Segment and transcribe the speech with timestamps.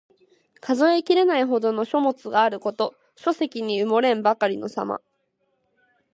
[0.61, 2.95] 数えきれないほどの書物があること。
[3.17, 4.99] 書籍に埋もれんばかりのさま。